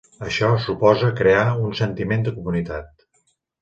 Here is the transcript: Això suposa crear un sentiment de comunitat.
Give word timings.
Això 0.27 0.47
suposa 0.63 1.11
crear 1.21 1.45
un 1.69 1.79
sentiment 1.83 2.29
de 2.29 2.37
comunitat. 2.43 2.95